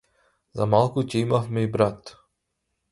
За 0.61 0.67
малку 0.71 1.03
ќе 1.11 1.21
имавме 1.27 1.67
и 1.67 1.71
брат. 1.77 2.15